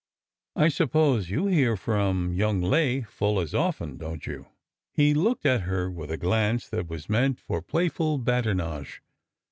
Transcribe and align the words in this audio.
I 0.55 0.69
suppose 0.69 1.29
you 1.29 1.45
hear 1.45 1.77
from 1.77 2.33
young 2.33 2.59
Lay 2.59 3.01
full 3.03 3.39
as 3.39 3.53
often, 3.53 3.97
don't 3.97 4.25
you?" 4.25 4.47
He 4.95 5.13
looked 5.13 5.45
at 5.45 5.61
her 5.61 5.91
with 5.91 6.09
a 6.09 6.17
glance 6.17 6.67
that 6.69 6.87
was 6.87 7.07
meant 7.07 7.39
for 7.39 7.61
playful 7.61 8.17
badinage. 8.17 9.03